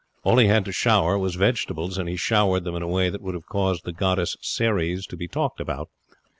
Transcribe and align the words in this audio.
All 0.23 0.39
he 0.39 0.47
had 0.47 0.65
to 0.65 0.71
shower 0.71 1.15
was 1.19 1.35
vegetables, 1.35 1.99
and 1.99 2.09
he 2.09 2.15
showered 2.15 2.63
them 2.63 2.73
in 2.75 2.81
a 2.81 2.87
way 2.87 3.11
that 3.11 3.21
would 3.21 3.35
have 3.35 3.45
caused 3.45 3.85
the 3.85 3.93
goddess 3.93 4.35
Ceres 4.41 5.05
to 5.05 5.15
be 5.15 5.27
talked 5.27 5.59
about. 5.61 5.89